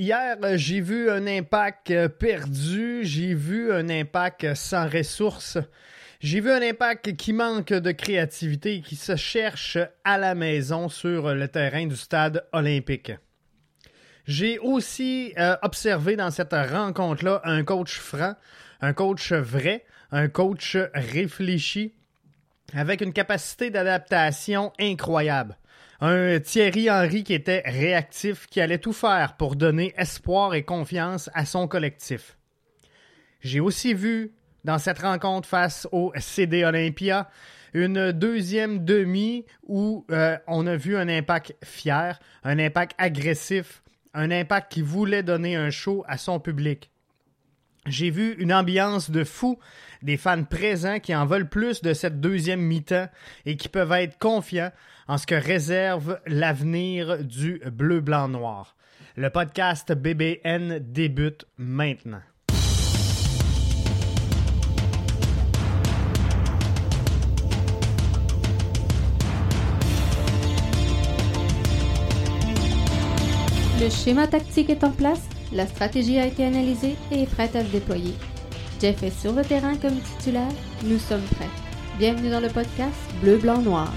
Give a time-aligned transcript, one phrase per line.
[0.00, 5.58] Hier, euh, j'ai vu un impact euh, perdu, j'ai vu un impact sans ressources,
[6.20, 10.88] j'ai vu un impact qui manque de créativité et qui se cherche à la maison
[10.88, 13.12] sur le terrain du stade olympique.
[14.24, 18.36] J'ai aussi euh, observé dans cette rencontre-là un coach franc,
[18.80, 21.92] un coach vrai, un coach réfléchi,
[22.72, 25.58] avec une capacité d'adaptation incroyable.
[26.02, 31.28] Un Thierry Henry qui était réactif, qui allait tout faire pour donner espoir et confiance
[31.34, 32.38] à son collectif.
[33.42, 34.32] J'ai aussi vu
[34.64, 37.28] dans cette rencontre face au CD Olympia
[37.74, 43.82] une deuxième demi où euh, on a vu un impact fier, un impact agressif,
[44.14, 46.90] un impact qui voulait donner un show à son public.
[47.86, 49.58] J'ai vu une ambiance de fou,
[50.02, 53.08] des fans présents qui en veulent plus de cette deuxième mi-temps
[53.44, 54.72] et qui peuvent être confiants
[55.10, 58.76] en ce que réserve l'avenir du bleu-blanc-noir.
[59.16, 62.20] Le podcast BBN débute maintenant.
[73.80, 77.64] Le schéma tactique est en place, la stratégie a été analysée et est prête à
[77.64, 78.14] se déployer.
[78.80, 80.52] Jeff est sur le terrain comme titulaire,
[80.84, 81.50] nous sommes prêts.
[81.98, 83.92] Bienvenue dans le podcast Bleu, Blanc, Noir.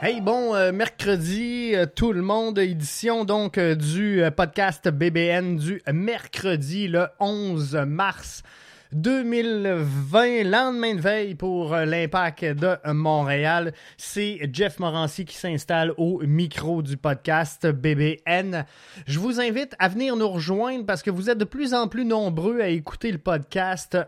[0.00, 5.82] Hey, bon euh, mercredi, euh, tout le monde, édition donc euh, du podcast BBN du
[5.92, 8.44] mercredi le 11 mars
[8.92, 13.72] 2020, lendemain de veille pour l'impact de Montréal.
[13.96, 18.64] C'est Jeff Morancy qui s'installe au micro du podcast BBN.
[19.04, 22.04] Je vous invite à venir nous rejoindre parce que vous êtes de plus en plus
[22.04, 23.98] nombreux à écouter le podcast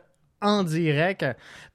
[0.40, 1.24] en direct.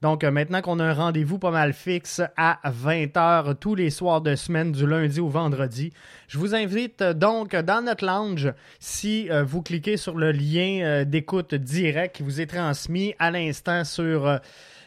[0.02, 4.20] Donc euh, maintenant qu'on a un rendez-vous pas mal fixe à 20h tous les soirs
[4.20, 5.92] de semaine du lundi au vendredi,
[6.28, 11.04] je vous invite euh, donc dans notre lounge si euh, vous cliquez sur le lien
[11.04, 14.40] d'écoute direct qui vous est transmis à l'instant sur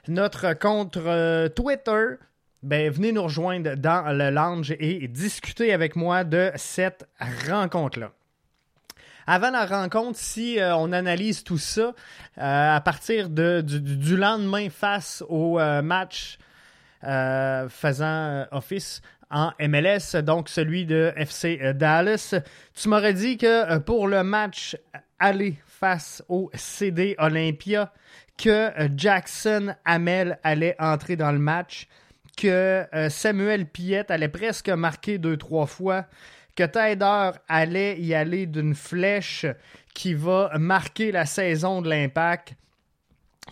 [0.08, 0.98] notre compte
[1.56, 2.16] Twitter.
[2.62, 7.08] Ben, venez nous rejoindre dans le lounge et discuter avec moi de cette
[7.48, 8.12] rencontre-là
[9.30, 11.82] avant la rencontre, si euh, on analyse tout ça,
[12.40, 16.40] euh, à partir de, du, lendemain face au euh, match
[17.02, 22.34] faisant office en MLS, donc celui de FC Dallas,
[22.74, 24.76] tu m'aurais dit que pour le match
[25.18, 27.94] aller face au CD Olympia,
[28.38, 31.88] que Jackson Hamel allait entrer dans le match,
[32.36, 36.06] que Samuel Piette allait presque marquer deux, trois fois,
[36.60, 39.46] que Tider allait y aller d'une flèche
[39.94, 42.56] qui va marquer la saison de l'impact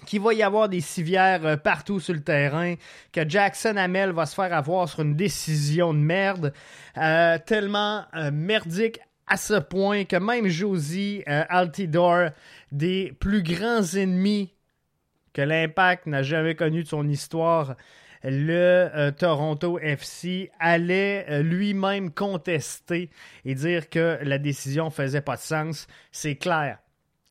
[0.06, 2.75] qu'il va y avoir des civières euh, partout sur le terrain,
[3.13, 6.53] que Jackson Hamel va se faire avoir sur une décision de merde,
[6.97, 12.31] euh, tellement euh, merdique à ce point que même Josie Altidore,
[12.74, 14.53] des plus grands ennemis
[15.34, 17.75] que l'Impact n'a jamais connu de son histoire,
[18.30, 23.10] le euh, Toronto FC allait euh, lui-même contester
[23.46, 25.88] et dire que la décision faisait pas de sens.
[26.12, 26.80] C'est clair.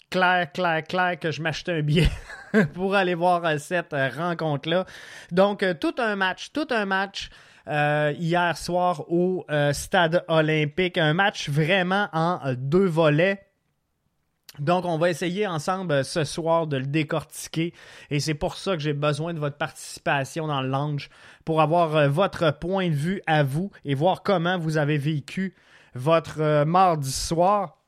[0.09, 2.09] Clair, clair, clair que je m'achetais un billet
[2.75, 4.87] pour aller voir euh, cette rencontre-là.
[5.33, 7.31] Donc, tout un match, tout un match.
[7.69, 10.99] hier soir au stade olympique.
[10.99, 13.46] Un match vraiment en deux volets.
[14.59, 17.75] Donc, on va essayer ensemble euh, ce soir de le décortiquer
[18.11, 21.11] et c'est pour ça que j'ai besoin de votre participation dans le lounge
[21.45, 25.55] pour avoir euh, votre point de vue à vous et voir comment vous avez vécu
[25.95, 27.79] votre euh, mardi soir.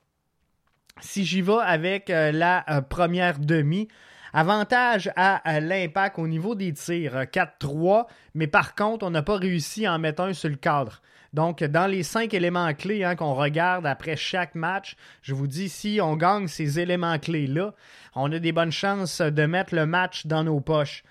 [1.01, 3.87] Si j'y vais avec la première demi,
[4.33, 9.85] avantage à l'impact au niveau des tirs, 4-3, mais par contre, on n'a pas réussi
[9.85, 11.01] à en mettre un sur le cadre.
[11.33, 15.69] Donc, dans les cinq éléments clés hein, qu'on regarde après chaque match, je vous dis,
[15.69, 17.73] si on gagne ces éléments clés-là,
[18.15, 21.03] on a des bonnes chances de mettre le match dans nos poches.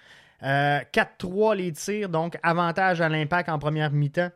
[0.43, 4.31] 4-3 euh, les tirs, donc avantage à l'impact en première mi-temps.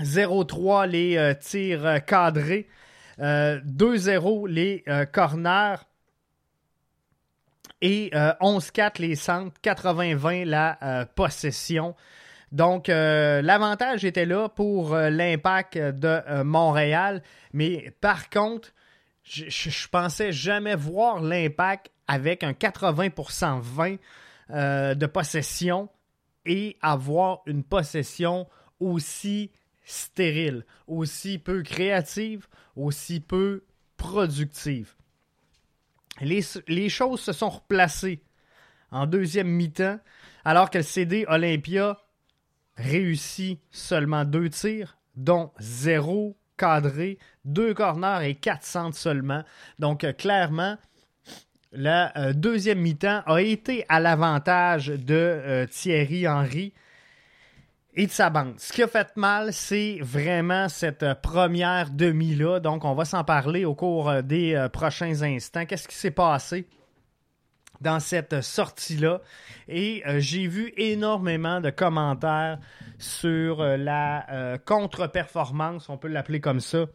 [0.00, 2.68] 0-3 les euh, tirs euh, cadrés.
[3.18, 5.76] 2-0 les corners.
[7.80, 9.54] Et 11-4 les centres.
[9.62, 11.94] 80-20 la possession.
[12.54, 17.20] Donc, euh, l'avantage était là pour euh, l'impact de euh, Montréal.
[17.52, 18.72] Mais par contre,
[19.24, 25.88] je, je, pensais jamais voir l'impact avec un 80% 20 de possession
[26.46, 28.46] et avoir une possession
[28.78, 29.50] aussi
[29.84, 32.46] stérile, aussi peu créative,
[32.76, 33.64] aussi peu
[33.96, 34.94] productive.
[36.20, 38.22] Les, les choses se sont replacées
[38.92, 39.98] en deuxième mi-temps,
[40.44, 41.98] alors que le CD Olympia
[42.76, 49.42] réussit seulement deux tirs, dont zéro cadré, deux corners et quatre centres seulement.
[49.78, 50.76] Donc, euh, clairement,
[51.72, 56.72] la euh, deuxième mi-temps a été à l'avantage de euh, Thierry Henry
[57.94, 58.58] et de sa bande.
[58.58, 62.60] Ce qui a fait mal, c'est vraiment cette première demi-là.
[62.60, 65.64] Donc, on va s'en parler au cours des prochains instants.
[65.64, 66.66] Qu'est-ce qui s'est passé?
[67.80, 69.20] Dans cette sortie-là.
[69.68, 72.58] Et j'ai vu énormément de commentaires
[72.98, 76.86] sur la contre-performance, on peut l'appeler comme ça,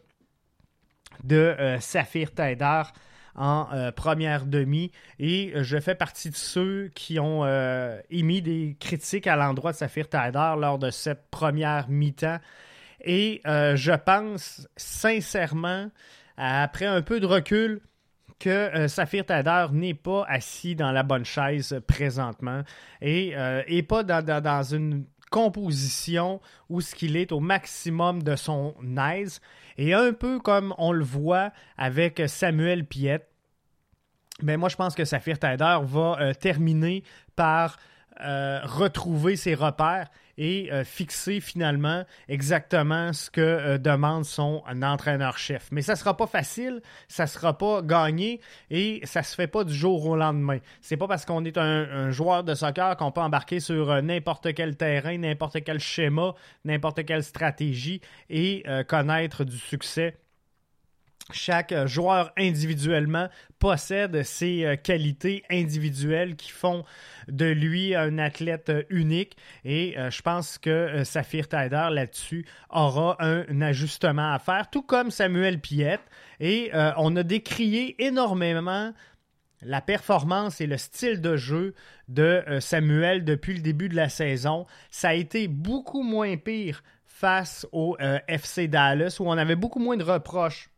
[1.24, 2.82] de Saphir Taider
[3.34, 8.76] en euh, première demi et je fais partie de ceux qui ont euh, émis des
[8.78, 12.38] critiques à l'endroit de Saphir Taider lors de cette première mi-temps.
[13.02, 15.90] Et euh, je pense sincèrement,
[16.36, 17.80] après un peu de recul,
[18.40, 22.62] que Saphir Taider n'est pas assis dans la bonne chaise présentement
[23.00, 23.34] et,
[23.66, 29.40] et pas dans, dans, une composition où ce qu'il est au maximum de son aise.
[29.78, 33.30] Et un peu comme on le voit avec Samuel Piette,
[34.42, 37.02] mais moi je pense que Saphir Taider va euh, terminer
[37.36, 37.76] par
[38.20, 45.68] euh, retrouver ses repères et euh, fixer finalement exactement ce que demande son entraîneur-chef.
[45.70, 48.40] Mais ça ne sera pas facile, ça ne sera pas gagné
[48.70, 50.58] et ça ne se fait pas du jour au lendemain.
[50.80, 54.76] C'est pas parce qu'on est un, joueur de soccer qu'on peut embarquer sur n'importe quel
[54.76, 56.34] terrain, n'importe quel schéma,
[56.64, 60.16] n'importe quelle stratégie et connaître du succès
[61.32, 63.28] chaque euh, joueur individuellement
[63.58, 66.84] possède ses euh, qualités individuelles qui font
[67.28, 73.60] de lui un athlète euh, unique et je pense que Saphir Taider là-dessus aura un,
[73.60, 76.00] ajustement à faire, tout comme Samuel Piette.
[76.40, 78.92] Et on a décrié énormément
[79.62, 81.74] la performance et le style de jeu
[82.08, 84.66] de Samuel depuis le début de la saison.
[84.90, 87.96] Ça a été beaucoup moins pire face au
[88.28, 90.69] FC Dallas où on avait beaucoup moins de reproches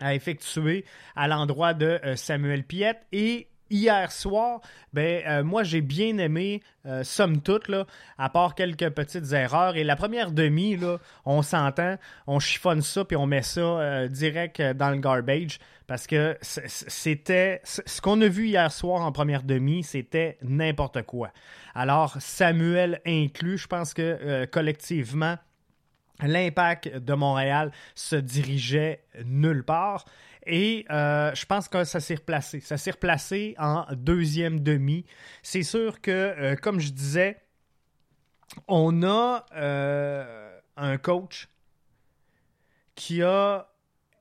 [0.00, 0.84] à effectuer
[1.16, 3.06] à l'endroit de euh, Samuel Piette.
[3.12, 4.60] Et hier soir,
[4.92, 7.70] ben, euh, moi j'ai bien aimé, euh, somme toute,
[8.18, 9.76] à part quelques petites erreurs.
[9.76, 11.96] Et la première demi, là, on s'entend,
[12.26, 15.58] on chiffonne ça puis on met ça direct dans le garbage.
[15.88, 17.60] Parce que c'était.
[17.64, 21.32] Ce qu'on a vu hier soir en première demi, c'était n'importe quoi.
[21.74, 25.36] Alors, Samuel inclus, je pense que collectivement,
[26.22, 30.04] l'impact de Montréal se dirigeait nulle part.
[30.46, 32.60] Et euh, je pense que ça s'est replacé.
[32.60, 35.04] Ça s'est replacé en deuxième demi.
[35.42, 37.40] C'est sûr que, euh, comme je disais,
[38.68, 41.48] on a euh, un coach
[42.94, 43.68] qui a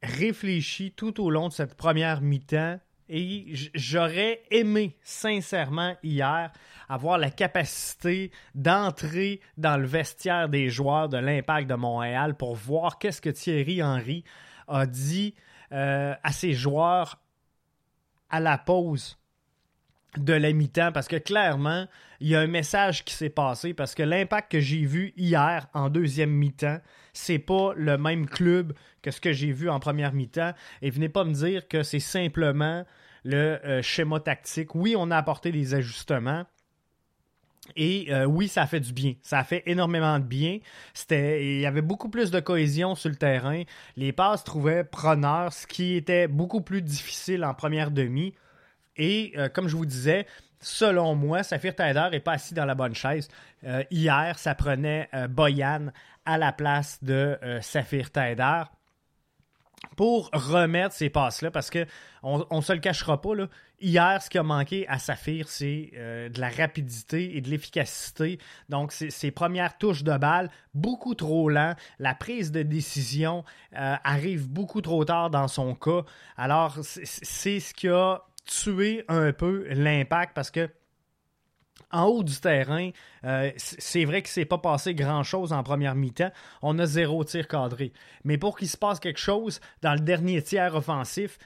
[0.04, 2.80] réfléchi tout au long de cette première mi-temps
[3.14, 6.52] et j'aurais aimé sincèrement hier
[6.88, 12.98] avoir la capacité d'entrer dans le vestiaire des joueurs de l'Impact de Montréal pour voir
[12.98, 14.24] qu'est-ce que Thierry Henry
[14.70, 15.36] a dit
[15.74, 17.20] euh, à ses joueurs
[18.30, 19.21] à la pause
[20.18, 21.88] de la mi-temps parce que clairement,
[22.20, 25.68] il y a un message qui s'est passé parce que l'impact que j'ai vu hier
[25.74, 26.80] en deuxième mi-temps,
[27.14, 30.54] c'est pas le même club que ce que j'ai vu en première mi-temps.
[30.82, 32.86] Et venez pas me dire que c'est simplement
[33.24, 34.76] le euh, schéma tactique.
[34.76, 36.46] Oui, on a apporté des ajustements,
[37.76, 39.14] et euh, oui, ça fait du bien.
[39.22, 40.60] Ça a fait énormément de bien.
[40.94, 43.64] C'était, il y avait beaucoup plus de cohésion sur le terrain.
[43.96, 48.34] Les passes trouvaient preneurs, ce qui était beaucoup plus difficile en première demi.
[48.98, 50.28] Et euh, comme je vous disais,
[50.60, 53.28] selon moi, Saphir Taider n'est pas assis dans la bonne chaise.
[53.64, 55.88] Euh, hier, ça prenait Boyan
[56.26, 58.64] à la place de Saphir Taider
[59.98, 61.86] pour remettre ces passes-là, parce que
[62.24, 63.48] on, on se le cachera pas, là,
[63.80, 68.40] hier, ce qui a manqué à Saphir, c'est euh, de la rapidité et de l'efficacité.
[68.70, 71.76] Donc, ses premières touches de balle, beaucoup trop lent.
[72.00, 73.44] La prise de décision
[73.76, 76.04] euh, arrive beaucoup trop tard dans son cas.
[76.38, 80.70] Alors, c'est ce qui a tué un peu l'impact parce que
[81.92, 82.92] en haut du terrain,
[83.26, 86.32] euh, c'est vrai que c'est pas passé grand-chose en première mi-temps.
[86.62, 87.92] On a zéro tir cadré.
[88.24, 91.38] Mais pour qu'il se passe quelque chose dans le dernier tiers offensif,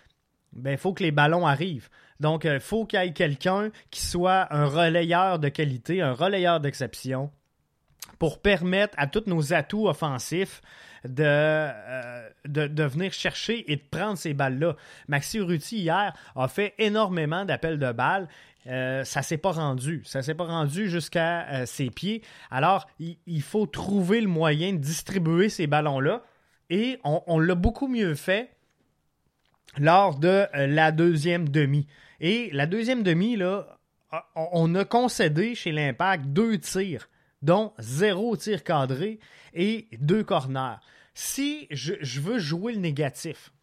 [0.53, 1.89] ben, il faut que les ballons arrivent.
[2.19, 6.13] Donc, il euh, faut qu'il y ait quelqu'un qui soit un relayeur de qualité, un
[6.13, 7.31] relayeur d'exception
[8.19, 10.61] pour permettre à tous nos atouts offensifs
[11.07, 14.75] de, euh, de, venir chercher et de prendre ces balles-là.
[15.07, 18.27] Maxi Ruti, hier, a fait énormément d'appels de balles.
[18.67, 20.01] Euh, ça s'est pas rendu.
[20.05, 22.21] Ça s'est pas rendu jusqu'à euh, ses pieds.
[22.49, 26.23] Alors, il, faut trouver le moyen de distribuer ces ballons-là.
[26.69, 28.49] Et on, l'a beaucoup mieux fait
[29.77, 31.85] lors de la deuxième demi.
[32.19, 33.77] Et la deuxième demi, là,
[34.35, 37.07] on a concédé chez l'Impact deux tirs,
[37.43, 39.19] dont zéro tir cadré
[39.53, 40.77] et deux corners.
[41.15, 43.53] Si je, veux jouer le négatif,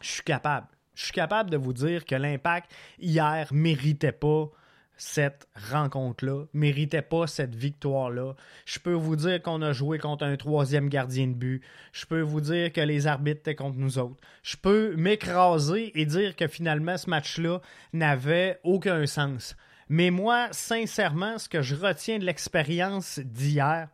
[0.00, 0.66] je suis capable.
[0.94, 4.50] Je suis capable de vous dire que l'Impact, hier, méritait pas
[4.96, 8.34] cette rencontre-là, méritait pas cette victoire-là.
[8.64, 11.62] Je peux vous dire qu'on a joué contre un troisième gardien de but.
[11.92, 14.20] Je peux vous dire que les arbitres étaient contre nous autres.
[14.42, 17.60] Je peux m'écraser et dire que finalement ce match-là
[17.92, 19.56] n'avait aucun sens.
[19.90, 23.88] Mais moi, sincèrement, ce que je retiens de l'expérience d'hier,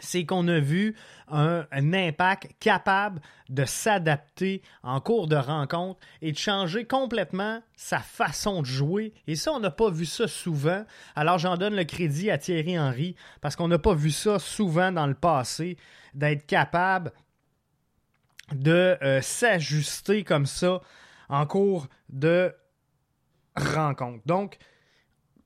[0.00, 0.94] c'est qu'on a vu
[1.28, 8.62] un, impact capable de s'adapter en cours de rencontre et de changer complètement sa façon
[8.62, 9.12] de jouer.
[9.26, 10.84] Et ça, on n'a pas vu ça souvent.
[11.14, 14.92] Alors j'en donne le crédit à Thierry Henry parce qu'on n'a pas vu ça souvent
[14.92, 15.76] dans le passé,
[16.14, 17.12] d'être capable
[18.52, 20.80] de euh, s'ajuster comme ça
[21.28, 22.54] en cours de
[23.56, 24.22] rencontre.
[24.26, 24.58] Donc,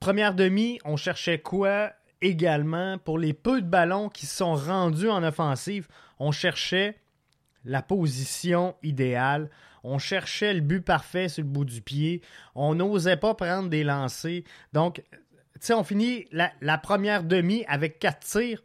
[0.00, 1.92] première demi, on cherchait quoi?
[2.20, 6.96] Également, pour les peu de ballons qui sont rendus en offensive, on cherchait
[7.64, 9.50] la position idéale.
[9.84, 12.22] On cherchait le but parfait sur le bout du pied.
[12.54, 14.42] On n'osait pas prendre des lancers.
[14.72, 15.02] Donc,
[15.54, 18.62] tu sais, on finit la, première demi avec quatre tirs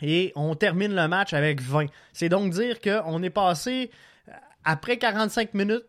[0.00, 1.86] et on termine le match avec 20.
[2.12, 3.90] C'est donc dire qu'on est passé,
[4.64, 5.86] après 45 minutes,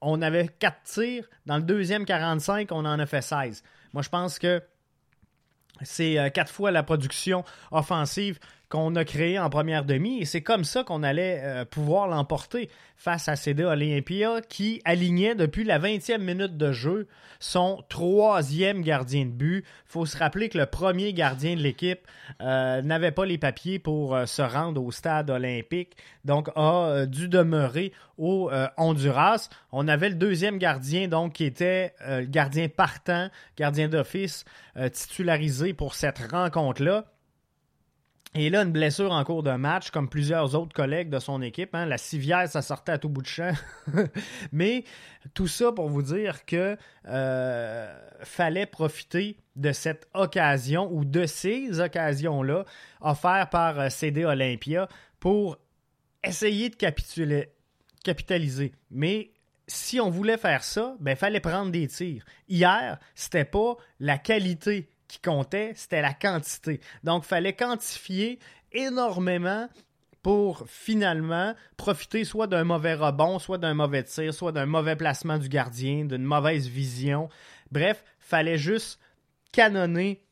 [0.00, 1.28] on avait quatre tirs.
[1.46, 3.62] Dans le deuxième 45, on en a fait 16.
[3.92, 4.62] Moi, je pense que
[5.82, 10.42] c'est euh, quatre fois la production offensive qu'on a créée en première demi et c'est
[10.42, 15.78] comme ça qu'on allait euh, pouvoir l'emporter face à CD Olympia qui alignait depuis la
[15.78, 17.06] 20e minute de jeu
[17.38, 19.58] son troisième gardien de but.
[19.58, 22.00] Il faut se rappeler que le premier gardien de l'équipe
[22.40, 27.92] euh, n'avait pas les papiers pour se rendre au stade olympique, donc a dû demeurer
[28.16, 29.50] au Honduras.
[29.70, 34.44] On avait le deuxième gardien donc qui était le gardien partant, gardien d'office
[34.92, 37.04] titularisé pour cette rencontre-là.
[38.38, 41.74] Et là, une blessure en cours de match, comme plusieurs autres collègues de son équipe.
[41.74, 41.86] Hein.
[41.86, 43.52] la civière, ça sortait à tout bout de champ.
[44.52, 44.84] Mais
[45.32, 46.76] tout ça pour vous dire que
[47.08, 52.66] euh, fallait profiter de cette occasion ou de ces occasions-là
[53.00, 54.86] offertes par euh, CD Olympia
[55.18, 55.56] pour
[56.22, 57.48] essayer de capituler,
[58.04, 58.72] capitaliser.
[58.90, 59.30] Mais
[59.66, 62.24] si on voulait faire ça, il ben, fallait prendre des tirs.
[62.50, 66.80] Hier, c'était pas la qualité qui comptait, c'était la quantité.
[67.04, 68.38] Donc, il fallait quantifier
[68.72, 69.68] énormément
[70.22, 75.38] pour finalement profiter soit d'un mauvais rebond, soit d'un mauvais tir, soit d'un mauvais placement
[75.38, 77.28] du gardien, d'une mauvaise vision.
[77.70, 78.98] Bref, fallait juste
[79.52, 80.22] canonner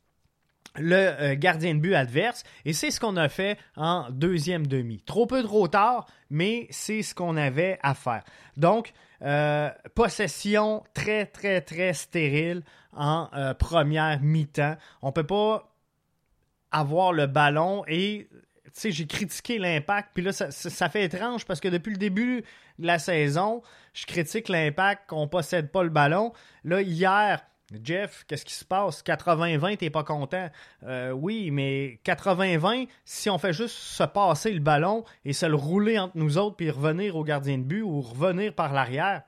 [0.77, 2.43] le euh, gardien de but adverse.
[2.65, 5.01] Et c'est ce qu'on a fait en deuxième demi.
[5.01, 8.25] Trop peu, trop tard, mais c'est ce qu'on avait à faire.
[8.57, 8.93] Donc,
[9.25, 12.63] euh, possession très, très, très stérile
[12.93, 14.77] en euh, première mi-temps.
[15.03, 15.75] On ne peut pas
[16.71, 18.29] avoir le ballon et
[18.83, 22.45] j'ai critiqué l'impact, puis là, ça, fait étrange parce que depuis le début
[22.79, 23.63] de la saison,
[23.93, 26.33] je critique l'impact qu'on possède pas le ballon.
[26.65, 27.41] Là, hier,
[27.83, 29.03] Jeff, qu'est-ce qui se passe?
[29.03, 30.49] 80-20, t'es pas content?
[30.85, 35.55] Euh, oui, mais 80-20, si on fait juste se passer le ballon et se le
[35.55, 39.23] rouler entre nous autres puis revenir au gardien de but ou revenir par l'arrière,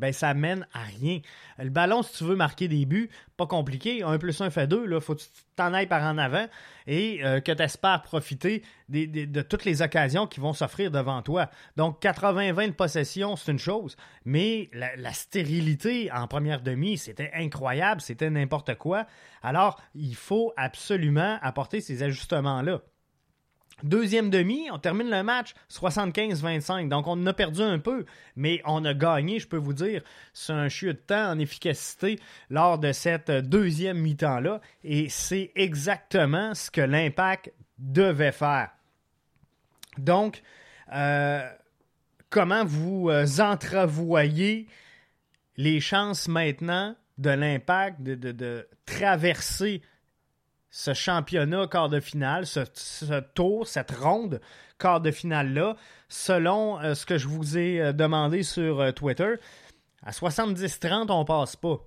[0.00, 1.20] ben ça mène à rien.
[1.58, 4.02] Le ballon, si tu veux marquer des buts, pas compliqué.
[4.02, 6.46] 1 plus 1 fait 2, il faut que tu t'en ailles par en avant
[6.86, 11.50] et euh, que tu espères profiter de toutes les occasions qui vont s'offrir devant toi.
[11.76, 18.00] Donc 80-20 de possession, c'est une chose, mais la stérilité en première demi, c'était incroyable,
[18.00, 19.06] c'était n'importe quoi.
[19.42, 22.80] Alors, il faut absolument apporter ces ajustements-là.
[23.82, 26.88] Deuxième demi, on termine le match 75-25.
[26.88, 28.04] Donc, on a perdu un peu,
[28.36, 30.02] mais on a gagné, je peux vous dire.
[30.32, 32.18] C'est un chiot de temps en efficacité
[32.48, 34.60] lors de cette deuxième mi-temps-là.
[34.84, 38.70] Et c'est exactement ce que l'impact devait faire.
[39.98, 40.42] Donc,
[40.92, 41.48] euh,
[42.28, 44.66] comment vous euh, entrevoyez
[45.56, 49.82] les chances maintenant de l'impact de traverser
[50.70, 54.40] ce championnat quart de finale, ce, tour, cette ronde
[54.78, 55.76] quart de finale-là,
[56.08, 59.34] selon euh, ce que je vous ai euh, demandé sur euh, Twitter,
[60.02, 61.78] à 70-30, on passe pas.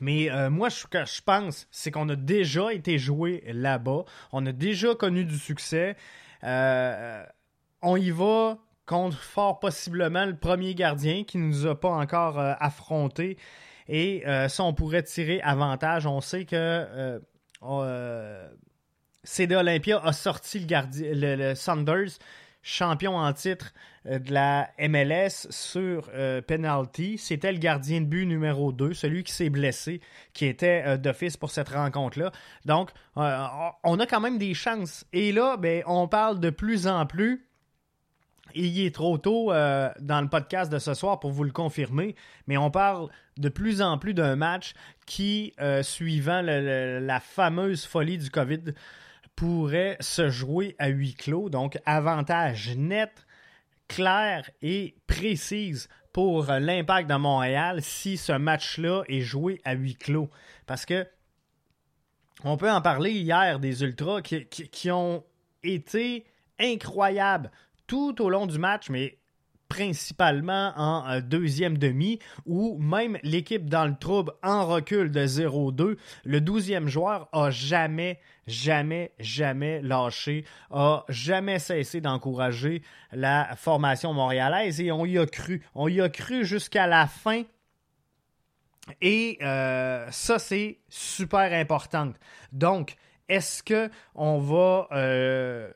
[0.00, 4.04] Mais moi, ce que je pense, c'est qu'on a déjà été joué là-bas.
[4.32, 5.96] On a déjà connu du succès.
[6.42, 12.38] on y va contre fort possiblement le premier gardien qui ne nous a pas encore
[12.38, 13.38] affronté.
[13.88, 16.06] Et ça, on pourrait tirer avantage.
[16.06, 17.18] On sait que
[17.62, 18.48] euh,
[19.24, 22.18] CD Olympia a sorti le, gardien, le, Sanders
[22.62, 23.72] champion en titre
[24.06, 27.18] euh, de la MLS sur euh, penalty.
[27.18, 30.00] C'était le gardien de but numéro 2, celui qui s'est blessé,
[30.34, 32.32] qui était d'office pour cette rencontre-là.
[32.64, 35.04] Donc, on a quand même des chances.
[35.12, 37.47] Et là, ben, on parle de plus en plus.
[38.54, 42.14] Il est trop tôt dans le podcast de ce soir pour vous le confirmer,
[42.46, 44.72] mais on parle de plus en plus d'un match
[45.06, 48.72] qui, suivant la fameuse folie du COVID,
[49.36, 51.50] pourrait se jouer à huis clos.
[51.50, 53.26] Donc, avantage net,
[53.86, 60.30] clair et précise pour l'impact de Montréal si ce match-là est joué à huis clos.
[60.66, 61.06] Parce que
[62.44, 65.24] on peut en parler hier des Ultras qui ont
[65.62, 66.24] été
[66.58, 67.50] incroyables
[67.88, 69.18] tout au long du match, mais
[69.68, 75.96] principalement en euh, deuxième demi, où même l'équipe dans le trouble en recul de 0-2,
[76.24, 84.80] le douzième joueur a jamais, jamais, jamais lâché, a jamais cessé d'encourager la formation montréalaise
[84.80, 85.62] et on y a cru.
[85.74, 87.42] On y a cru jusqu'à la fin.
[89.02, 92.12] Et euh, ça, c'est super important.
[92.52, 92.96] Donc,
[93.28, 95.70] est-ce qu'on va euh,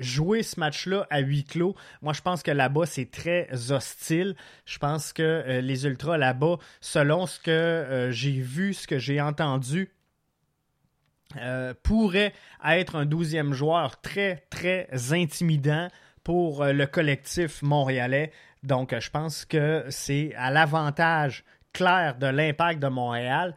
[0.00, 1.76] jouer ce match-là à huis clos.
[2.02, 4.34] Moi, je pense que là-bas, c'est très hostile.
[4.64, 8.98] Je pense que euh, les Ultras là-bas, selon ce que euh, j'ai vu, ce que
[8.98, 9.90] j'ai entendu,
[11.36, 12.32] euh, pourraient
[12.64, 15.88] être un douzième joueur très, très intimidant
[16.24, 18.32] pour le collectif montréalais.
[18.62, 23.54] Donc, je pense que c'est à l'avantage clair de l'impact de Montréal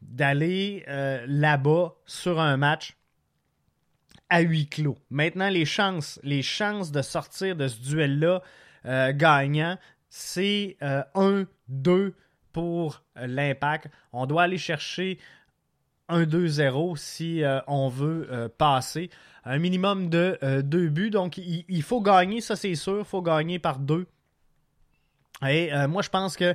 [0.00, 0.84] d'aller
[1.26, 2.97] là-bas sur un match
[4.30, 4.98] à huis clos.
[5.10, 8.42] Maintenant, les chances, les chances de sortir de ce duel-là
[8.86, 11.46] euh, gagnant, c'est 1-2
[11.86, 12.14] euh,
[12.52, 13.88] pour euh, l'impact.
[14.12, 15.18] On doit aller chercher
[16.08, 19.10] 1-2-0 si on veut passer.
[19.44, 21.10] Un minimum de deux buts.
[21.10, 23.00] Donc, il, faut gagner, ça c'est sûr.
[23.00, 24.06] Il faut gagner par deux.
[25.46, 26.54] Et moi, je pense que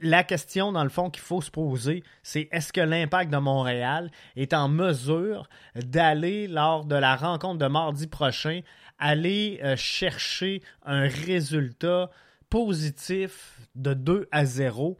[0.00, 4.10] la question, dans le fond, qu'il faut se poser, c'est est-ce que l'impact de Montréal
[4.36, 8.60] est en mesure d'aller, lors de la rencontre de mardi prochain,
[8.98, 12.10] aller euh, chercher un résultat
[12.50, 14.98] positif de 2 à 0?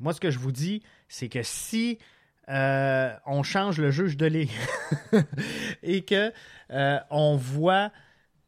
[0.00, 1.98] Moi, ce que je vous dis, c'est que si
[2.48, 4.50] euh, on change le juge de ligue
[5.82, 6.32] et que
[6.70, 7.90] euh, on voit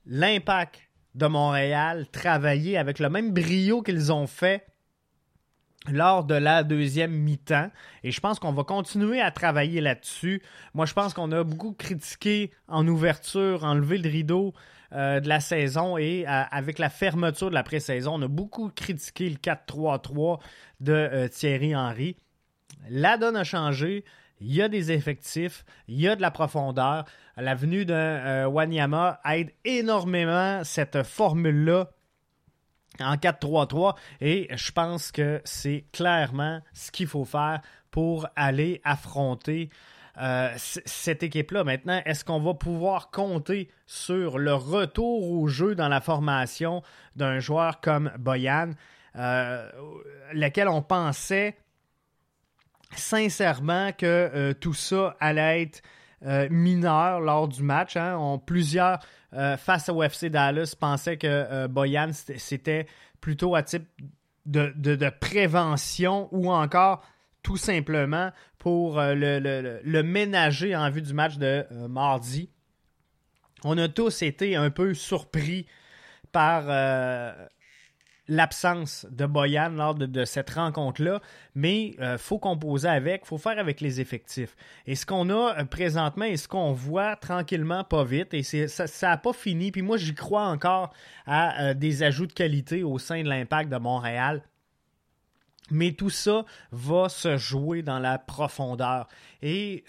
[0.04, 0.80] l'impact
[1.14, 4.66] de Montréal travailler avec le même brio qu'ils ont fait
[5.90, 7.70] lors de la deuxième mi-temps.
[8.03, 10.42] Et je pense qu'on va continuer à travailler là-dessus.
[10.75, 14.55] Moi, je pense qu'on a beaucoup critiqué en ouverture, enlevé le rideau
[14.92, 18.70] euh, de la saison et euh, avec la fermeture de la pré-saison, on a beaucoup
[18.70, 20.38] critiqué le 4-3-3
[20.81, 22.16] de euh, Thierry Henry.
[22.88, 24.05] La donne a changé.
[24.40, 27.05] Il y a des effectifs, il y a de la profondeur.
[27.38, 31.88] La venue d'un Wanyama aide énormément cette formule-là
[33.00, 39.70] en 4-3-3 et je pense que c'est clairement ce qu'il faut faire pour aller affronter
[40.18, 41.64] euh, cette équipe-là.
[41.64, 46.82] Maintenant, est-ce qu'on va pouvoir compter sur le retour au jeu dans la formation
[47.16, 48.70] d'un joueur comme Boyan,
[49.16, 49.70] euh,
[50.32, 51.56] lequel on pensait
[52.94, 55.82] sincèrement que euh, tout ça allait être
[56.22, 57.96] mineur lors du match.
[57.96, 58.40] Hein?
[58.44, 59.00] plusieurs
[59.37, 62.87] euh, face au FC Dallas, pensait que euh, Boyan, c'était
[63.20, 63.87] plutôt à type
[64.46, 67.02] de, prévention ou encore
[67.42, 72.50] tout simplement pour euh, le, ménager en vue du match de mardi.
[73.64, 75.66] On a tous été un peu surpris
[76.33, 76.64] par
[78.28, 81.20] l'absence de Boyan lors de, cette rencontre-là,
[81.54, 84.56] mais il euh, faut composer avec, faut faire avec les effectifs.
[84.86, 88.86] Et ce qu'on a euh, présentement et ce qu'on voit tranquillement, pas vite, et ça
[89.02, 90.92] n'a pas fini, puis moi j'y crois encore
[91.26, 94.42] à euh, des ajouts de qualité au sein de l'impact de Montréal.
[95.70, 99.08] Mais tout ça va se jouer dans la profondeur.
[99.42, 99.84] Et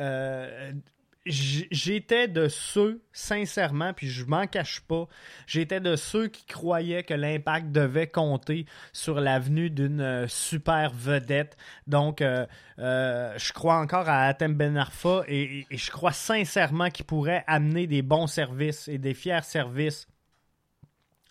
[1.27, 5.07] j'étais de ceux, sincèrement, puis je m'en cache pas,
[5.45, 11.57] j'étais de ceux qui croyaient que l'impact devait compter sur l'avenue d'une euh, super vedette.
[11.87, 12.45] Donc, euh,
[12.79, 17.87] euh, je crois encore à Atem Ben Arfa et je crois sincèrement qu'il pourrait amener
[17.87, 20.07] des bons services et des fiers services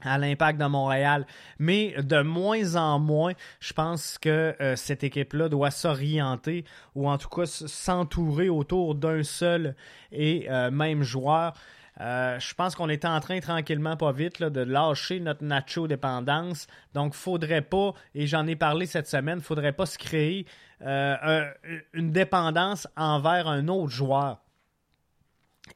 [0.03, 1.27] à l'impact de Montréal.
[1.59, 7.19] Mais de moins en moins, je pense que euh, cette équipe-là doit s'orienter ou en
[7.19, 9.75] tout cas s'entourer autour d'un seul
[10.13, 11.55] et euh, même joueur.
[11.99, 16.67] Euh, je pense qu'on est en train tranquillement, pas vite, de lâcher notre Nacho dépendance.
[16.93, 20.47] Donc, faudrait pas, et j'en ai parlé cette semaine, faudrait pas se créer
[20.83, 24.43] une dépendance envers un autre joueur.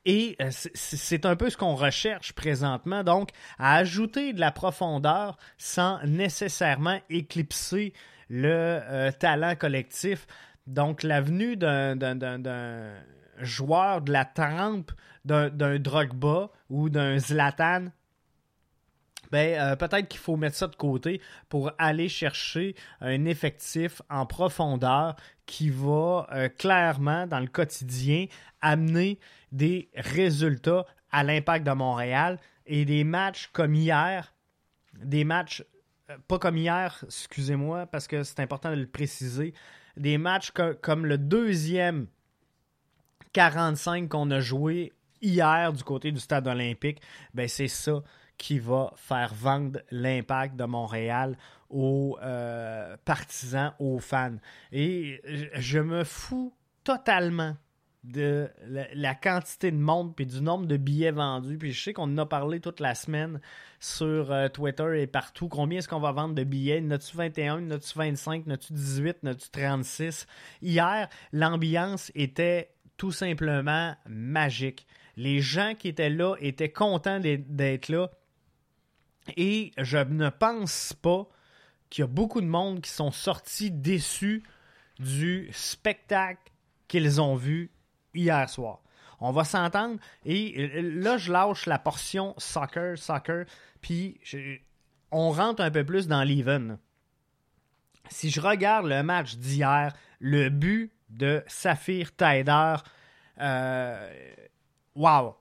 [0.05, 5.37] Et euh, c'est un peu ce qu'on recherche présentement, donc à ajouter de la profondeur
[5.59, 7.93] sans nécessairement éclipser
[8.29, 10.27] le euh, talent collectif.
[10.67, 12.95] Donc l'avenue d'un
[13.41, 14.93] joueur de la trempe
[15.25, 17.87] d'un Drogba ou d'un Zlatan,
[19.31, 24.27] ben, euh, peut-être qu'il faut mettre ça de côté pour aller chercher un effectif en
[24.27, 25.15] profondeur
[25.47, 26.27] qui va
[26.59, 28.27] clairement, dans le quotidien,
[28.61, 29.19] amener
[29.53, 34.33] des résultats à l'impact de Montréal et des matchs comme hier,
[35.03, 35.65] des matchs,
[36.11, 39.55] euh, pas comme hier, excusez-moi, parce que c'est important de le préciser,
[39.97, 42.07] des matchs comme le deuxième
[43.33, 47.01] 45 qu'on a joué hier du côté du stade olympique,
[47.35, 48.03] ben c'est ça
[48.39, 51.37] qui va faire vendre l'impact de Montréal
[51.69, 54.39] aux euh, partisans, aux fans.
[54.73, 55.21] Et
[55.55, 57.57] je me fous totalement
[58.03, 58.49] de
[58.95, 61.59] la, quantité de monde puis du nombre de billets vendus.
[61.59, 63.41] Puis je sais qu'on en a parlé toute la semaine
[63.79, 65.49] sur euh, Twitter et partout.
[65.49, 66.81] Combien est-ce qu'on va vendre de billets?
[66.81, 70.27] N'as-tu 21, n'as-tu 25, n'as-tu 18, n'as-tu 36?
[70.63, 74.87] Hier, l'ambiance était tout simplement magique.
[75.17, 78.11] Les gens qui étaient là étaient contents d'être là.
[79.37, 81.29] Et je ne pense pas
[81.91, 84.43] qu'il y a beaucoup de monde qui sont sortis déçus
[84.99, 86.51] du spectacle
[86.89, 87.71] qu'ils ont vu
[88.15, 88.81] hier soir.
[89.21, 89.99] On va s'entendre.
[90.25, 93.45] Et euh, là, je lâche la portion soccer, soccer,
[93.81, 94.21] puis
[95.11, 96.79] on rentre un peu plus dans l'even.
[98.09, 102.77] Si je regarde le match d'hier, le but de Saphir Taider,
[103.41, 104.13] euh,
[104.95, 105.37] wow!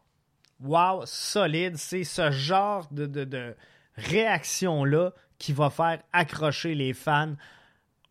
[0.61, 1.77] Wow, solide.
[1.77, 3.55] C'est ce genre de, de
[3.95, 7.35] réaction-là qui va faire accrocher les fans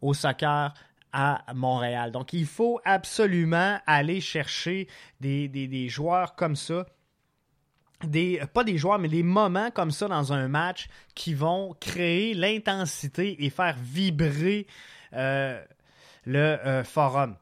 [0.00, 0.72] au soccer
[1.12, 2.12] à Montréal.
[2.12, 4.88] Donc, il faut absolument aller chercher
[5.20, 6.86] des, joueurs comme ça.
[8.04, 12.32] Des, pas des joueurs, mais des moments comme ça dans un match qui vont créer
[12.34, 14.66] l'intensité et faire vibrer
[15.14, 15.60] euh,
[16.24, 17.36] le euh, forum.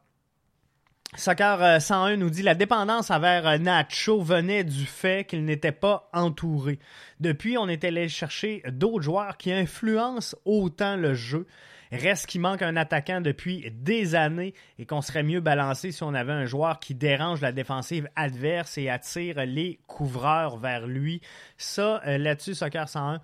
[1.15, 6.09] Soccer 101 euh, nous dit la dépendance envers Nacho venait du fait qu'il n'était pas
[6.13, 6.79] entouré.
[7.19, 11.47] Depuis, on est allé chercher d'autres joueurs qui influencent autant le jeu.
[11.91, 16.13] Reste qu'il manque un attaquant depuis des années et qu'on serait mieux balancé si on
[16.13, 21.21] avait un joueur qui dérange la défensive adverse et attire les couvreurs vers lui.
[21.57, 23.21] Ça, euh, là-dessus, Soccer 101,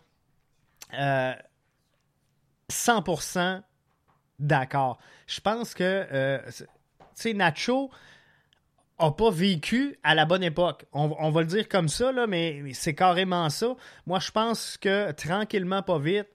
[2.69, 3.59] 100% euh,
[4.39, 4.99] d'accord.
[5.27, 6.39] Je pense que, euh,
[7.19, 7.91] tu Nacho
[8.99, 10.85] n'a pas vécu à la bonne époque.
[10.93, 13.75] On, va le dire comme ça, mais c'est carrément ça.
[14.05, 16.27] Moi, je pense que tranquillement, pas vite,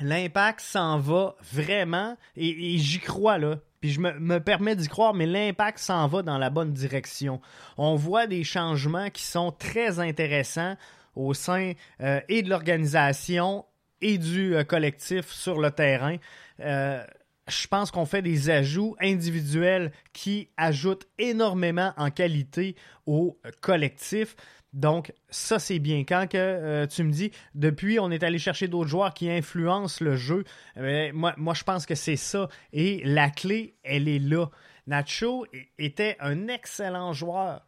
[0.00, 5.26] l'impact s'en va vraiment, et, j'y crois là, puis je me, permets d'y croire, mais
[5.26, 7.40] l'impact s'en va dans la bonne direction.
[7.76, 10.76] On voit des changements qui sont très intéressants
[11.14, 13.64] au sein euh, et de l'organisation
[14.00, 16.16] et du euh, collectif sur le terrain.
[16.60, 17.04] Euh,
[17.46, 22.76] je pense qu'on fait des ajouts individuels qui ajoutent énormément en qualité
[23.06, 24.34] au collectif.
[24.74, 26.00] Donc, ça, c'est bien.
[26.00, 30.04] Quand que, euh, tu me dis, depuis, on est allé chercher d'autres joueurs qui influencent
[30.04, 30.44] le jeu,
[30.76, 32.48] eh moi, je pense que c'est ça.
[32.72, 34.50] Et la clé, elle est là.
[34.88, 35.46] Nacho
[35.78, 37.64] était un excellent joueur.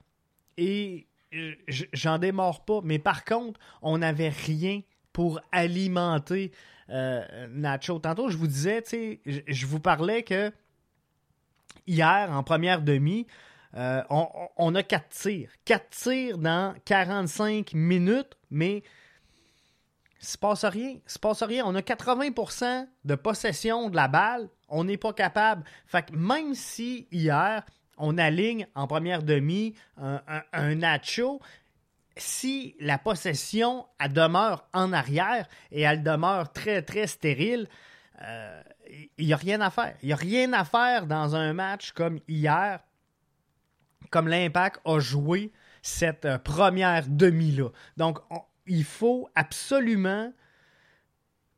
[0.58, 1.06] Et
[1.92, 2.80] j'en démords pas.
[2.82, 4.80] Mais par contre, on n'avait rien
[5.12, 6.50] pour alimenter
[6.90, 8.00] euh, Nacho.
[8.00, 8.82] Tantôt, je vous disais,
[9.24, 10.52] je vous parlais que
[11.86, 13.28] hier, en première demi,
[13.76, 14.02] euh,
[14.56, 15.50] on, a quatre tirs.
[15.64, 18.82] Quatre tirs dans 45 minutes, mais
[20.20, 20.96] il se passe rien.
[21.04, 21.64] Il se passe rien.
[21.66, 24.48] On a 80% de possession de la balle.
[24.68, 25.64] On n'est pas capable.
[25.86, 27.64] Fait que même si hier,
[27.98, 31.40] on aligne en première demi un, Nacho,
[32.16, 37.68] si la possession elle demeure en arrière et elle demeure très, très stérile,
[38.22, 38.62] euh,
[39.18, 39.94] il n'y a rien à faire.
[40.02, 42.80] Il n'y a rien à faire dans un match comme hier
[44.16, 45.52] comme l'Impact a joué
[45.82, 47.68] cette euh, première demi-là.
[47.98, 48.18] Donc,
[48.66, 50.32] il faut absolument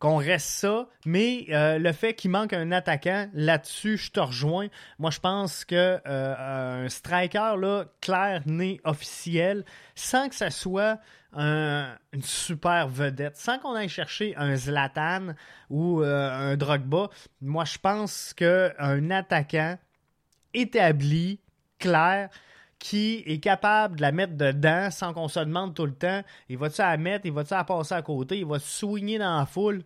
[0.01, 4.67] qu'on reste ça, mais euh, le fait qu'il manque un attaquant, là-dessus, je te rejoins.
[4.99, 10.99] Moi, je pense que euh, un striker là, clair, né, officiel, sans que ça soit
[11.33, 15.35] une super vedette, sans qu'on aille chercher un Zlatan
[15.71, 17.09] ou un Drogba,
[17.41, 19.79] moi, je pense qu'un attaquant
[20.55, 21.39] établi,
[21.79, 22.31] clair,
[22.79, 26.59] qui est capable de la mettre dedans sans qu'on se demande tout le temps il
[26.59, 29.47] va-tu la mettre, il va-tu la passer à côté, il va se soigner dans la
[29.47, 29.85] foule?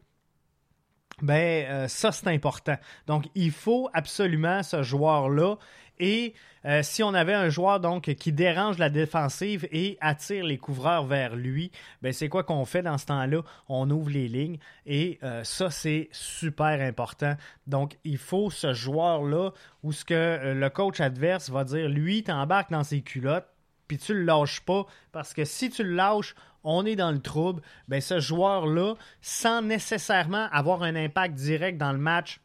[1.22, 2.76] Ben ça c'est important.
[3.06, 5.56] Donc il faut absolument ce joueur-là
[6.02, 10.58] et euh, si on avait un joueur donc qui dérange la défensive et attire les
[10.58, 11.70] couvreurs vers lui,
[12.02, 13.42] ben c'est quoi qu'on fait dans ce temps-là?
[13.68, 17.36] On ouvre les lignes et euh, ça c'est super important.
[17.66, 19.50] Donc il faut ce joueur-là
[19.82, 23.51] où ce que euh, le coach adverse va dire lui t'embarques dans ses culottes
[23.92, 27.20] puis tu le lâches pas parce que si tu le lâches on est dans le
[27.20, 32.40] trouble, ben ce joueur-là, sans nécessairement avoir un impact direct dans le match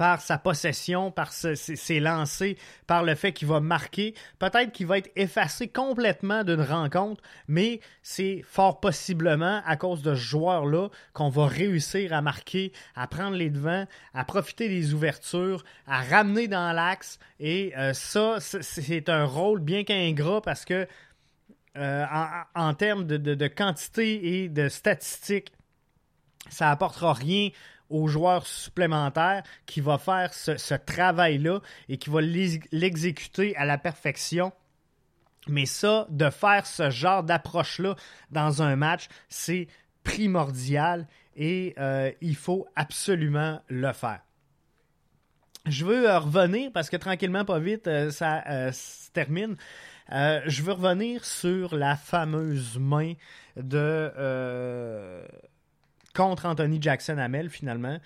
[0.00, 2.54] par sa possession, par ses, lancers,
[2.86, 4.14] par le fait qu'il va marquer.
[4.38, 10.14] Peut-être qu'il va être effacé complètement d'une rencontre, mais c'est fort possiblement à cause de
[10.14, 13.84] ce joueur-là qu'on va réussir à marquer, à prendre les devants,
[14.14, 17.18] à profiter des ouvertures, à ramener dans l'axe.
[17.38, 20.88] Et euh, ça, c'est un rôle bien qu'ingrat parce que
[21.76, 22.06] euh,
[22.54, 25.52] en, termes de, quantité et de statistiques,
[26.48, 27.50] ça apportera rien
[27.90, 34.52] au joueur supplémentaire qui va faire ce, travail-là et qui va l'exécuter à la perfection.
[35.48, 37.96] Mais ça, de faire ce genre d'approche-là
[38.30, 39.68] dans un match, c'est
[40.04, 44.20] primordial et euh, il faut absolument le faire.
[45.66, 49.56] Je veux euh, revenir, parce que tranquillement, pas vite, euh, ça se termine.
[50.10, 53.14] je veux revenir sur la fameuse main
[53.56, 54.10] de
[56.14, 57.98] contre Anthony Jackson Hamel finalement.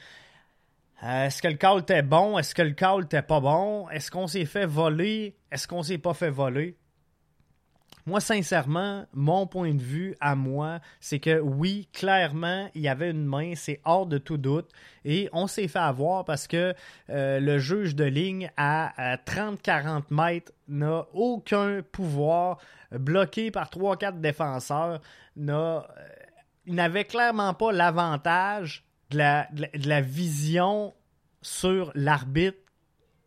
[1.03, 2.39] Euh, est-ce que le call était bon?
[2.39, 3.89] Est-ce que le call était pas bon?
[3.91, 5.37] Est-ce qu'on s'est fait voler?
[5.51, 6.77] Est-ce qu'on s'est pas fait voler?
[8.07, 13.11] Moi, sincèrement, mon point de vue à moi, c'est que oui, clairement, il y avait
[13.11, 14.71] une main, c'est hors de tout doute.
[15.07, 16.75] Et on s'est fait avoir parce que
[17.09, 22.59] euh, le juge de ligne à, 30-40 mètres n'a aucun pouvoir,
[22.93, 25.01] bloqué par 3-4 défenseurs,
[25.37, 25.87] n'a
[26.67, 30.95] il n'avait clairement pas l'avantage de la, vision
[31.43, 32.59] sur l'arbitre,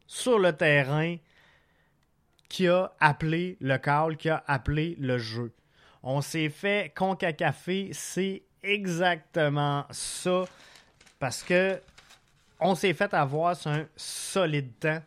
[0.08, 1.18] sur le terrain,
[2.50, 5.54] qui a appelé le call, qui a appelé le jeu.
[6.04, 6.94] On s'est fait
[7.38, 10.46] café, c'est exactement ça,
[11.20, 11.80] parce que
[12.60, 15.02] on s'est fait avoir sur un solide temps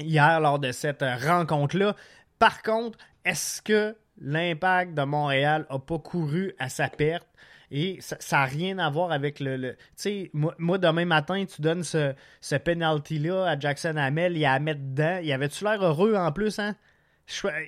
[0.00, 1.94] hier lors de cette rencontre-là.
[2.38, 7.26] Par contre, est-ce que l'impact de Montréal n'a pas couru à sa perte.
[7.70, 9.72] Et ça n'a rien à voir avec le.
[9.72, 14.52] tu sais, moi, demain matin, tu donnes ce, ce penalty-là à Jackson Hamel, il a
[14.52, 15.18] à mettre dedans.
[15.22, 16.76] Il avait-tu l'air heureux en plus, hein?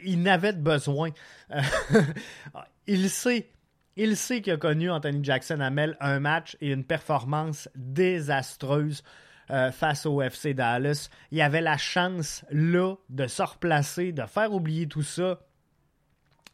[0.05, 1.11] Il n'avait de besoin.
[2.87, 3.51] il sait.
[3.97, 9.03] Il sait qu'il a connu Anthony Jackson Hamel un match et une performance désastreuse
[9.51, 11.09] euh, face au FC Dallas.
[11.33, 15.41] Il avait la chance là de se replacer, de faire oublier tout ça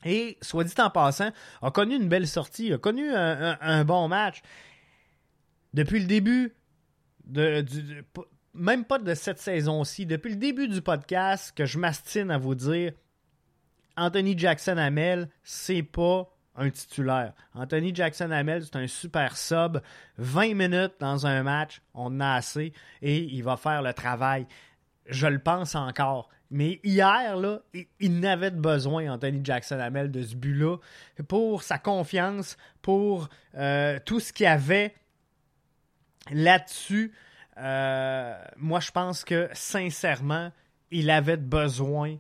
[0.05, 1.31] et, soit dit en passant,
[1.63, 4.43] a connu une belle sortie, a connu un, bon match.
[5.73, 6.55] Depuis le début,
[7.25, 7.65] de,
[8.55, 12.55] même pas de cette saison-ci, depuis le début du podcast, que je m'astine à vous
[12.55, 12.93] dire,
[13.97, 17.33] Anthony Jackson Hamel, c'est pas un titulaire.
[17.55, 19.81] Anthony Jackson Hamel, c'est un super sub.
[20.19, 24.47] 20 minutes dans un match, on a assez et il va faire le travail.
[25.07, 26.29] Je le pense encore.
[26.51, 27.37] Mais hier,
[28.01, 30.77] il, n'avait besoin, Anthony Jackson Hamel, de ce but-là,
[31.27, 34.95] pour sa confiance, pour euh, tout ce qu'il avait
[36.31, 37.13] là-dessus.
[37.57, 40.53] Euh, moi, je pense que, sincèrement,
[40.91, 42.17] il avait besoin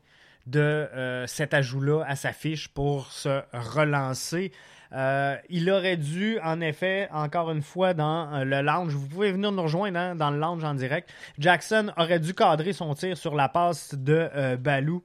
[0.47, 4.53] de euh, cet ajout-là à sa fiche pour se relancer.
[4.95, 9.33] Euh, il aurait dû, en effet, encore une fois, dans euh, le lounge, vous pouvez
[9.33, 11.13] venir nous rejoindre hein, dans le lounge en direct.
[11.39, 15.03] Jackson aurait dû cadrer son tir sur la passe de euh, Balou.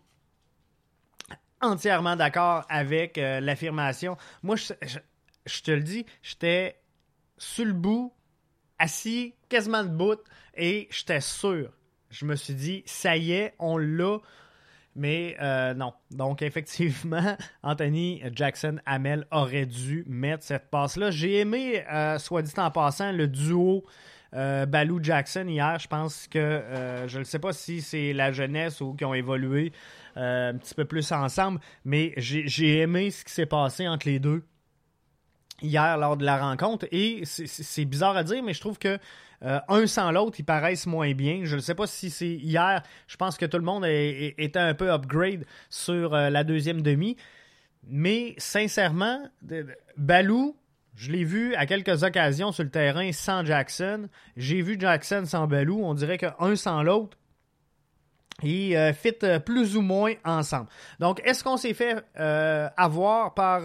[1.62, 4.16] Entièrement d'accord avec l'affirmation.
[4.44, 6.80] Moi, je, te le dis, j'étais
[7.38, 8.14] sur le bout,
[8.78, 10.22] assis, quasiment debout,
[10.56, 11.70] et j'étais sûr.
[12.12, 14.20] Je me suis dit, ça y est, on l'a.
[14.96, 15.94] Mais euh, non.
[16.12, 21.12] Donc, effectivement, Anthony Jackson Hamel aurait dû mettre cette passe-là.
[21.12, 23.86] J'ai aimé, euh, soit dit en passant, le duo
[24.34, 25.80] euh, Balou Jackson hier.
[25.80, 26.62] Je pense que
[27.08, 29.72] je ne sais pas si c'est la jeunesse ou qui ont évolué
[30.16, 34.44] un petit peu plus ensemble, mais j'ai aimé ce qui s'est passé entre les deux
[35.62, 36.86] hier lors de la rencontre.
[36.92, 39.00] Et c'est bizarre à dire, mais je trouve que
[39.44, 41.42] euh, un sans l'autre, ils paraissent moins bien.
[41.44, 42.84] Je ne sais pas si c'est hier.
[43.08, 47.16] Je pense que tout le monde était un peu upgrade sur euh, la deuxième demi.
[47.88, 49.20] Mais sincèrement,
[49.96, 50.58] Balou,
[50.96, 54.10] je l'ai vu à quelques occasions sur le terrain sans Jackson.
[54.36, 55.80] J'ai vu Jackson sans Balou.
[55.82, 57.18] On dirait qu'un sans l'autre,
[58.44, 59.14] ils euh, fit
[59.46, 60.68] plus ou moins ensemble.
[61.00, 63.62] Donc, est-ce qu'on s'est fait avoir par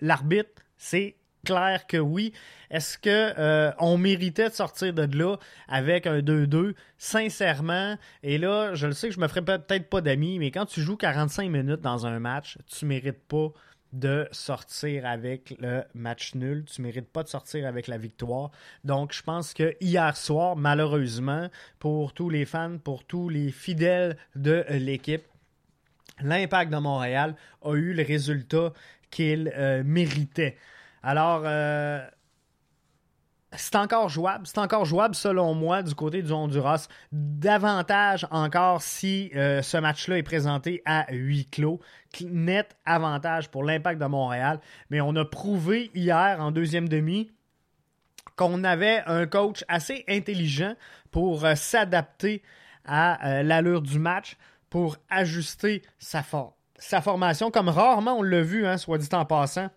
[0.00, 0.50] l'arbitre?
[0.78, 2.32] C'est clair que oui.
[2.70, 5.36] Est-ce que euh, on méritait de sortir de là
[5.68, 10.00] avec un 2-2 Sincèrement, et là, je le sais que je me ferais peut-être pas
[10.00, 13.48] d'amis, mais quand tu joues 45 minutes dans un match, tu mérites pas
[13.92, 16.64] de sortir avec le match nul.
[16.64, 18.50] Tu mérites pas de sortir avec la victoire.
[18.84, 24.16] Donc, je pense que hier soir, malheureusement, pour tous les fans, pour tous les fidèles
[24.36, 25.24] de l'équipe,
[26.20, 28.72] l'impact de Montréal a eu le résultat
[29.10, 30.56] qu'il euh, méritait.
[31.02, 32.04] Alors, euh,
[33.52, 34.46] c'est encore jouable.
[34.46, 36.88] C'est encore jouable, selon moi, du côté du Honduras.
[37.12, 41.80] Davantage encore si euh, ce match-là est présenté à huis clos.
[42.22, 44.60] Net avantage pour l'impact de Montréal.
[44.90, 47.30] Mais on a prouvé hier, en deuxième demi,
[48.36, 50.74] qu'on avait un coach assez intelligent
[51.10, 52.42] pour s'adapter
[52.84, 54.36] à l'allure du match,
[54.70, 56.24] pour ajuster sa,
[56.78, 59.70] sa formation, comme rarement on l'a vu, hein, soit dit en passant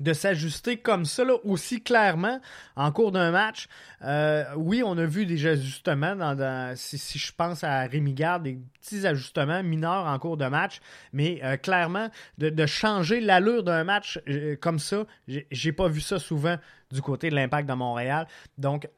[0.00, 2.40] de s'ajuster comme ça, aussi clairement,
[2.76, 3.66] en cours d'un match.
[4.02, 8.58] Euh, oui, on a vu des ajustements, dans, si, je pense à Rémi Garde, des
[8.80, 10.80] petits ajustements mineurs en cours de match,
[11.12, 16.18] mais euh, clairement, de, changer l'allure d'un match euh, comme ça, j'ai pas vu ça
[16.18, 16.56] souvent
[16.90, 18.26] du côté de l'impact de Montréal.
[18.58, 18.88] Donc,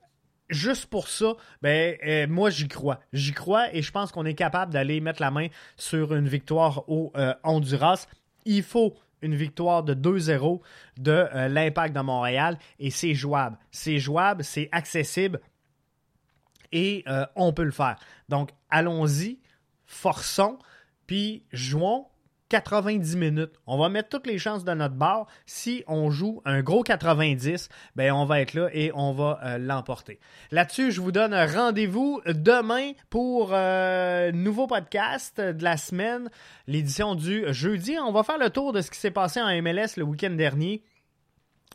[0.48, 3.00] juste pour ça, ben, euh, moi, j'y crois.
[3.12, 6.88] J'y crois et je pense qu'on est capable d'aller mettre la main sur une victoire
[6.88, 8.06] au euh, Honduras.
[8.44, 10.60] Il faut une victoire de 2-0
[10.96, 13.58] de euh, l'impact de Montréal et c'est jouable.
[13.70, 15.40] C'est jouable, c'est accessible
[16.70, 17.02] et
[17.34, 17.96] on peut le faire.
[18.28, 19.38] Donc, allons-y,
[19.86, 20.58] forçons,
[21.06, 22.06] puis jouons
[22.48, 23.52] 90 minutes.
[23.66, 25.26] On va mettre toutes les chances de notre bord.
[25.46, 29.58] Si on joue un gros 90, ben on va être là et on va euh,
[29.58, 30.18] l'emporter.
[30.50, 36.30] Là-dessus, je vous donne rendez-vous demain pour euh, nouveau podcast de la semaine,
[36.66, 37.96] l'édition du jeudi.
[37.98, 40.82] On va faire le tour de ce qui s'est passé en MLS le week-end dernier.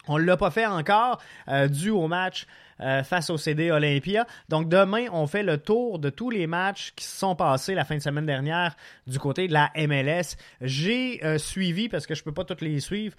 [0.07, 2.45] On ne l'a pas fait encore, euh, dû au match
[2.81, 4.25] euh, face au CD Olympia.
[4.49, 7.85] Donc demain, on fait le tour de tous les matchs qui se sont passés la
[7.85, 8.75] fin de semaine dernière
[9.07, 10.35] du côté de la MLS.
[10.61, 13.15] J'ai euh, suivi, parce que je ne peux pas toutes les suivre,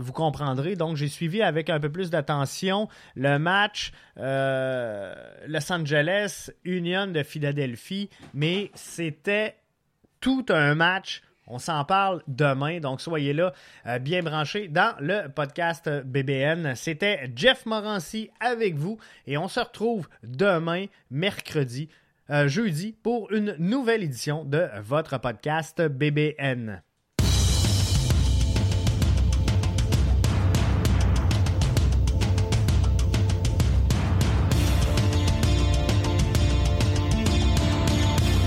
[0.00, 7.06] vous comprendrez, donc j'ai suivi avec un peu plus d'attention le match Los Angeles Union
[7.06, 9.56] de Philadelphie, mais c'était
[10.20, 13.52] tout un match on s'en parle demain, donc soyez là,
[13.86, 16.74] euh, bien branchés dans le podcast BBN.
[16.74, 21.88] C'était Jeff Morancy avec vous et on se retrouve demain, mercredi,
[22.30, 26.82] euh, jeudi, pour une nouvelle édition de votre podcast BBN.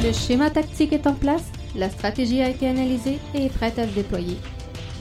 [0.02, 1.52] Le schéma tactique est en place?
[1.76, 4.38] La stratégie a été analysée et est prête à se déployer.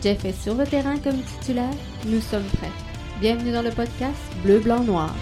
[0.03, 1.75] Jeff est sur le terrain comme titulaire,
[2.07, 2.73] nous sommes prêts.
[3.21, 5.15] Bienvenue dans le podcast Bleu, Blanc, Noir.